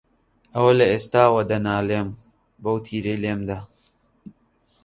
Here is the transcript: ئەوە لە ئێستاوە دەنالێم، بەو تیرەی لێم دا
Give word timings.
ئەوە 0.53 0.71
لە 0.79 0.85
ئێستاوە 0.91 1.41
دەنالێم، 1.51 2.09
بەو 2.63 2.77
تیرەی 2.85 3.21
لێم 3.23 3.41
دا 3.49 3.59